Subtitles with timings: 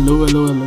[0.00, 0.64] Alô, alô, alô.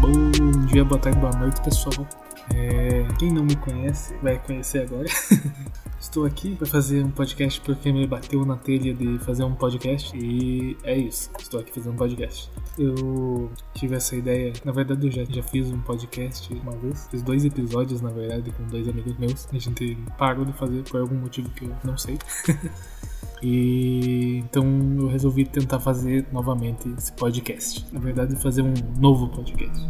[0.00, 2.08] Bom dia, boa tarde, boa noite, pessoal.
[2.54, 5.06] É, quem não me conhece vai conhecer agora.
[6.00, 10.16] Estou aqui para fazer um podcast porque me bateu na telha de fazer um podcast
[10.16, 11.30] e é isso.
[11.38, 12.50] Estou aqui fazendo um podcast.
[12.78, 17.20] Eu tive essa ideia, na verdade eu já, já fiz um podcast uma vez, fiz
[17.20, 19.46] dois episódios na verdade com dois amigos meus.
[19.52, 22.18] A gente parou de fazer por algum motivo que eu não sei.
[23.42, 24.64] E então
[24.98, 27.86] eu resolvi tentar fazer novamente esse podcast.
[27.92, 29.86] Na verdade, fazer um novo podcast.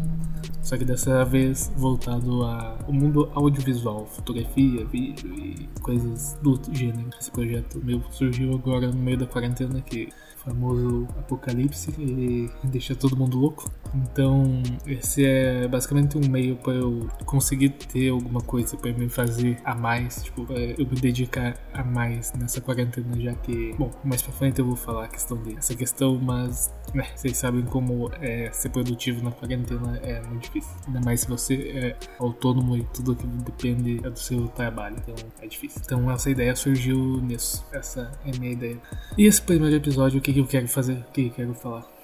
[0.63, 7.09] Só que dessa vez voltado ao mundo audiovisual, fotografia, vídeo e coisas do gênero.
[7.19, 10.11] Esse projeto meu surgiu agora no meio da quarentena que
[10.45, 13.71] famoso apocalipse e deixa todo mundo louco.
[13.95, 19.59] Então, esse é basicamente um meio para eu conseguir ter alguma coisa para me fazer
[19.65, 24.33] a mais, tipo, eu me dedicar a mais nessa quarentena, já que, bom, mais pra
[24.33, 28.71] frente eu vou falar a questão dessa questão, mas né, vocês sabem como é ser
[28.71, 30.71] produtivo na quarentena é muito difícil.
[30.87, 35.15] Ainda mais se você é autônomo e tudo que depende é do seu trabalho, então
[35.41, 35.81] é difícil.
[35.85, 37.67] Então, essa ideia surgiu nisso.
[37.73, 38.79] Essa é a minha ideia.
[39.17, 41.05] E esse primeiro episódio, o que eu quero fazer?
[41.09, 41.98] O que eu quero falar?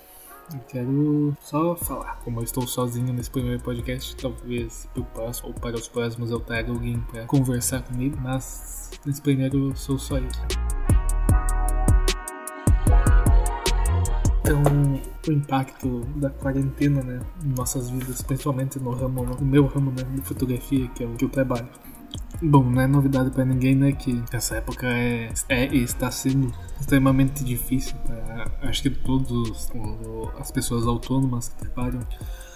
[0.52, 2.16] Eu quero só falar.
[2.22, 6.38] Como eu estou sozinho nesse primeiro podcast, talvez pro próximo ou para os próximos eu
[6.38, 10.28] traga alguém para conversar comigo, mas nesse primeiro eu sou só eu.
[14.40, 14.62] Então,
[15.26, 20.04] o impacto da quarentena, né, em nossas vidas, principalmente no ramo, no meu ramo, né,
[20.14, 21.68] de fotografia, que é o que eu trabalho.
[22.42, 27.44] Bom, não é novidade para ninguém, né, que essa época é, é está sendo extremamente
[27.44, 29.70] difícil para, acho que todos
[30.38, 32.00] as pessoas autônomas que trabalham.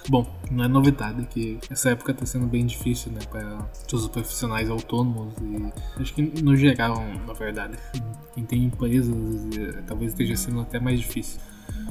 [0.08, 4.08] Bom, não é novidade que essa época está sendo bem difícil, né, para todos os
[4.08, 7.78] profissionais autônomos e acho que no geral, na verdade,
[8.34, 9.14] quem tem empresas
[9.86, 11.40] talvez esteja sendo até mais difícil.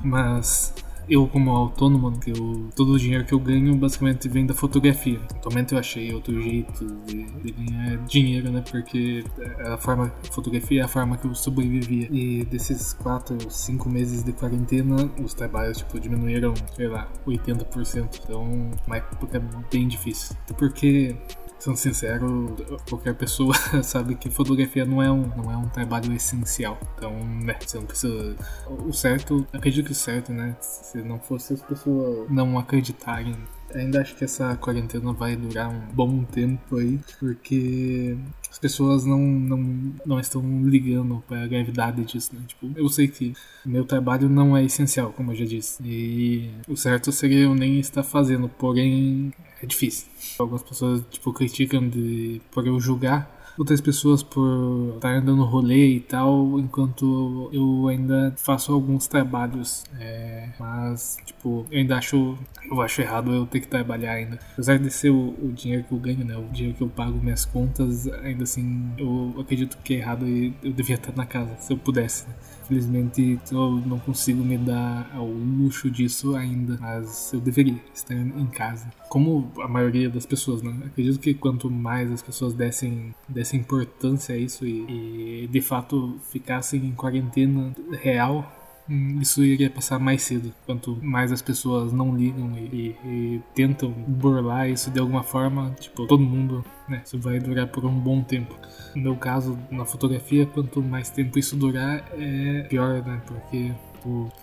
[0.03, 0.73] Mas
[1.09, 5.19] eu como autônomo, que eu, todo o dinheiro que eu ganho basicamente vem da fotografia.
[5.35, 8.63] Atualmente eu achei outro jeito de, de ganhar dinheiro, né?
[8.69, 9.23] Porque
[9.65, 12.07] a forma a fotografia é a forma que eu sobrevivia.
[12.11, 18.19] E desses 4, 5 meses de quarentena, os trabalhos tipo diminuíram, sei lá, 80%.
[18.23, 19.41] Então, uma época
[19.71, 20.35] bem difícil.
[20.57, 21.15] Porque
[21.59, 22.55] sendo sincero,
[22.89, 23.53] qualquer pessoa
[23.83, 26.77] sabe que fotografia não é um, não é um trabalho essencial.
[26.95, 27.11] Então,
[27.43, 28.35] né, você não precisa.
[28.67, 30.55] O certo, acredito que o certo, né?
[30.59, 33.35] Se não fosse as pessoas não acreditarem
[33.73, 38.17] Ainda acho que essa quarentena vai durar um bom tempo aí, porque
[38.49, 42.41] as pessoas não, não, não estão ligando para a gravidade disso, né?
[42.47, 43.33] Tipo, eu sei que
[43.65, 47.79] meu trabalho não é essencial, como eu já disse, e o certo seria eu nem
[47.79, 50.07] estar fazendo, porém é difícil.
[50.39, 55.99] Algumas pessoas, tipo, criticam de, por eu julgar outras pessoas por estar andando rolê e
[55.99, 59.83] tal, enquanto eu ainda faço alguns trabalhos.
[59.99, 62.37] É, mas, tipo, eu ainda acho,
[62.69, 64.39] eu acho errado eu ter que trabalhar ainda.
[64.53, 67.19] Apesar de ser o, o dinheiro que eu ganho, né, o dinheiro que eu pago
[67.21, 71.55] minhas contas, ainda assim, eu acredito que é errado e eu devia estar na casa,
[71.59, 72.27] se eu pudesse.
[72.27, 72.35] Né?
[72.67, 78.45] Infelizmente eu não consigo me dar ao luxo disso ainda, mas eu deveria estar em
[78.47, 78.91] casa.
[79.07, 80.75] Como a maioria das pessoas, né?
[80.85, 86.19] Acredito que quanto mais as pessoas dessem, dessem importância a isso e, e de fato
[86.29, 88.57] ficassem em quarentena real,
[88.89, 90.53] Hum, isso iria passar mais cedo.
[90.65, 95.75] Quanto mais as pessoas não ligam e, e, e, tentam burlar isso de alguma forma,
[95.79, 97.01] tipo, todo mundo, né?
[97.05, 98.55] Isso vai durar por um bom tempo.
[98.95, 103.21] No meu caso, na fotografia, quanto mais tempo isso durar, é pior, né?
[103.27, 103.73] Porque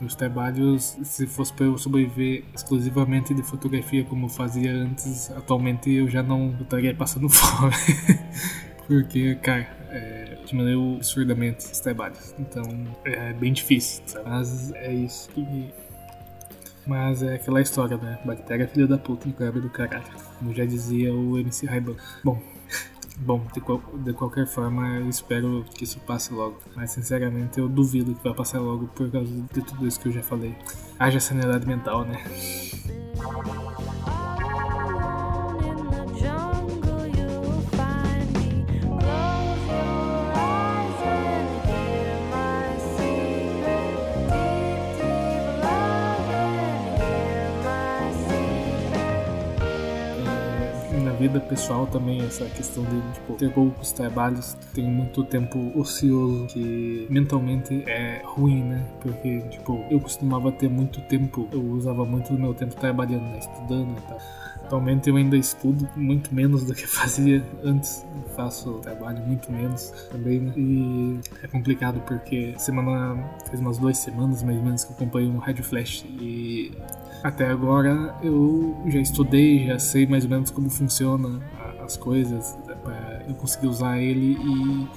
[0.02, 5.90] os trabalhos, se fosse para eu sobreviver exclusivamente de fotografia como eu fazia antes, atualmente
[5.90, 7.72] eu já não estaria passando fome.
[8.86, 12.34] Porque, cara, é, diminuiu absurdamente os trabalhos.
[12.38, 12.64] Então
[13.04, 14.28] é bem difícil, sabe?
[14.28, 15.72] Mas é isso que.
[16.86, 18.18] Mas é aquela história, né?
[18.24, 20.04] Bactéria filha da puta no do caralho.
[20.38, 21.96] Como já dizia o MC Raiban.
[22.22, 22.38] Bom,
[23.18, 26.58] Bom, de, qual, de, qualquer forma, eu espero que isso passe logo.
[26.74, 30.12] Mas, sinceramente, eu duvido que vai passar logo por causa de tudo isso que eu
[30.12, 30.54] já falei.
[30.98, 32.22] Haja sanidade mental, né?
[51.28, 57.06] Vida pessoal também, essa questão de tipo, ter poucos trabalhos, tem muito tempo ocioso, que
[57.08, 58.84] mentalmente é ruim, né?
[59.00, 63.38] Porque, tipo, eu costumava ter muito tempo, eu usava muito do meu tempo trabalhando, né?
[63.38, 64.18] estudando e tal.
[64.64, 68.04] Atualmente eu ainda estudo muito menos do que fazia antes.
[68.14, 70.52] Eu faço trabalho muito menos também, né?
[70.56, 75.30] E é complicado porque semana faz umas duas semanas mais ou menos que eu acompanho
[75.32, 76.72] um Rádio Flash e
[77.24, 81.40] Até agora eu já estudei, já sei mais ou menos como funciona
[81.82, 82.54] as coisas,
[83.26, 84.88] eu consegui usar ele e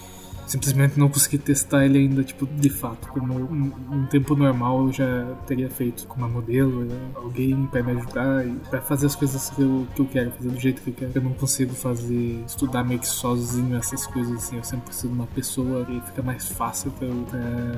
[0.48, 3.08] simplesmente não consegui testar ele ainda, tipo, de fato.
[3.10, 6.98] Como um, tempo normal eu já teria feito com uma modelo, né?
[7.16, 10.50] alguém para me ajudar e para fazer as coisas que eu, que eu quero, fazer
[10.50, 11.12] do jeito que eu quero.
[11.16, 14.58] Eu não consigo fazer, estudar meio que sozinho essas coisas assim.
[14.58, 17.26] Eu sempre preciso de uma pessoa e fica mais fácil para eu,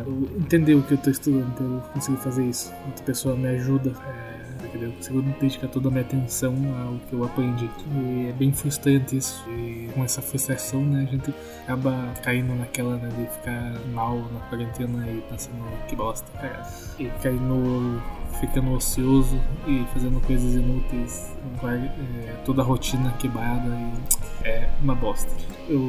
[0.05, 2.71] eu, entender o que eu tô estudando, pra eu conseguir fazer isso.
[2.87, 3.93] Outra pessoa me ajuda.
[4.07, 4.38] É,
[4.69, 4.89] entendeu?
[4.89, 7.69] Eu consigo dedicar toda a minha atenção ao que eu aprendi.
[8.03, 9.43] E é bem frustrante isso.
[9.49, 11.33] E com essa frustração, né, a gente
[11.63, 16.65] acaba caindo naquela, né, de ficar mal na quarentena e pensando que bosta, cara.
[16.97, 18.01] E cair no
[18.39, 25.29] ficando ocioso e fazendo coisas inúteis, é, toda a rotina quebrada e é uma bosta.
[25.67, 25.79] Eu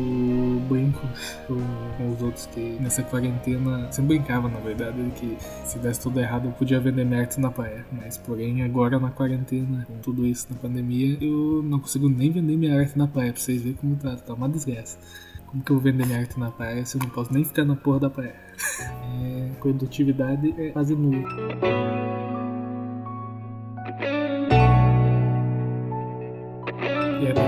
[0.68, 1.00] brinco
[1.46, 6.46] com, os outros que nessa quarentena, sempre brincava na verdade, que se desse tudo errado
[6.46, 10.56] eu podia vender merda na praia, mas porém agora na quarentena, com tudo isso na
[10.56, 14.16] pandemia, eu não consigo nem vender minha arte na praia, pra vocês verem como tá,
[14.16, 14.98] tá uma desgraça.
[15.46, 17.64] Como que eu vou vender minha arte na praia se eu não posso nem ficar
[17.64, 18.34] na porra da praia?
[19.22, 21.28] É, produtividade é quase nula.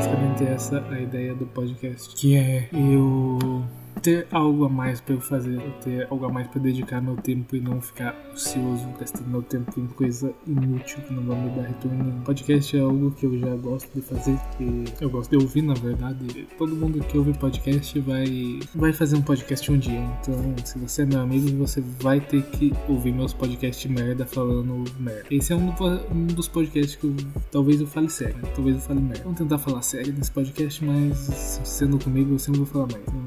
[0.03, 2.15] Basicamente essa a ideia do podcast.
[2.17, 3.65] Que é eu
[4.03, 7.55] ter algo a mais para eu fazer, ter algo a mais para dedicar meu tempo
[7.55, 11.63] e não ficar ocioso gastando meu tempo em coisa inútil que não vai me dar
[11.63, 12.23] retorno.
[12.25, 15.75] Podcast é algo que eu já gosto de fazer, que eu gosto de ouvir, na
[15.75, 16.49] verdade.
[16.59, 20.01] Todo mundo que ouve podcast vai vai fazer um podcast um dia.
[20.21, 20.35] Então,
[20.65, 25.27] se você é meu amigo, você vai ter que ouvir meus podcasts merda falando merda.
[25.31, 25.73] Esse é um,
[26.13, 27.15] um dos podcasts que eu,
[27.53, 29.23] talvez eu fale sério, talvez eu fale merda.
[29.23, 33.22] Vamos tentar falar sério nesse podcast, mas sendo comigo eu sempre vou falar mais.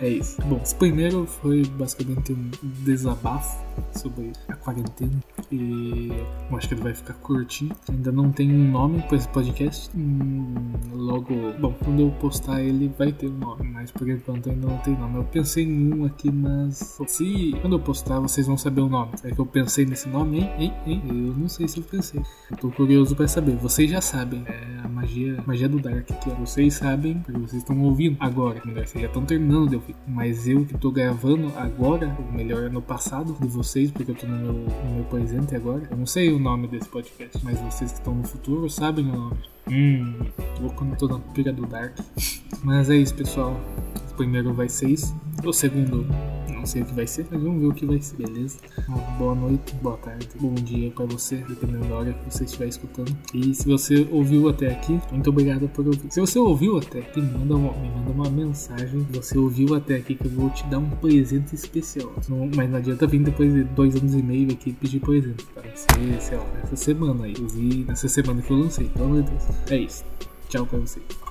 [0.00, 0.40] É isso.
[0.42, 2.50] Bom, esse primeiro foi basicamente um
[2.84, 3.64] desabafo
[3.94, 6.10] sobre a quarentena e
[6.50, 7.74] eu acho que ele vai ficar curtinho.
[7.88, 9.90] Ainda não tem um nome para esse podcast.
[9.96, 10.54] Hum,
[10.92, 14.78] logo, bom, quando eu postar ele vai ter um nome, mas por enquanto ainda não
[14.78, 15.16] tem nome.
[15.16, 19.12] Eu pensei em um aqui, mas se quando eu postar vocês vão saber o nome.
[19.24, 20.50] É que eu pensei nesse nome, hein?
[20.58, 20.74] Hein?
[20.86, 21.02] hein?
[21.06, 22.20] Eu não sei se eu pensei.
[22.50, 23.56] Eu tô curioso para saber.
[23.56, 24.44] Vocês já sabem.
[24.46, 24.75] É
[25.06, 26.34] magia, magia do Dark que é.
[26.34, 28.60] Vocês sabem, porque vocês estão ouvindo agora.
[28.64, 29.94] Melhor, vocês já estão terminando de ouvir.
[30.06, 34.26] Mas eu que tô gravando agora, ou melhor, no passado de vocês, porque eu tô
[34.26, 35.86] no meu, no meu presente agora.
[35.90, 39.12] Eu não sei o nome desse podcast, mas vocês que estão no futuro sabem o
[39.12, 39.36] nome.
[39.70, 40.18] Hum,
[40.60, 41.98] vou quando eu tô na pira do Dark.
[42.62, 43.60] Mas é isso, pessoal.
[44.12, 45.14] O primeiro vai ser isso.
[45.44, 46.06] O segundo
[46.66, 48.58] não sei o que vai ser, mas vamos ver o que vai ser, beleza?
[48.88, 52.66] Uma boa noite, boa tarde, bom dia para você, dependendo da hora que você estiver
[52.66, 53.16] escutando.
[53.32, 56.08] E se você ouviu até aqui, muito obrigado por ouvir.
[56.10, 59.06] Se você ouviu até aqui, me manda uma, me manda uma mensagem.
[59.12, 62.12] Você ouviu até aqui que eu vou te dar um presente especial.
[62.28, 65.46] Não, mas não adianta vir depois de dois anos e meio aqui pedir presente.
[65.54, 67.34] Vai ser, sei lá, nessa semana aí.
[67.38, 69.44] Eu vi nessa semana que eu lancei, pelo amor de Deus.
[69.70, 70.04] É isso.
[70.48, 71.25] Tchau pra vocês.